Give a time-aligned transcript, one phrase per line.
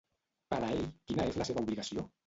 [0.53, 2.13] Per a ell, quina és la seva obligació?